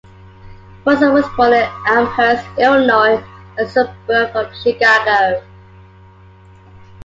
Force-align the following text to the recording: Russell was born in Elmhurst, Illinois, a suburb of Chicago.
Russell 0.83 1.13
was 1.13 1.25
born 1.37 1.53
in 1.53 1.69
Elmhurst, 1.87 2.43
Illinois, 2.57 3.23
a 3.59 3.67
suburb 3.69 4.35
of 4.35 4.51
Chicago. 4.63 5.45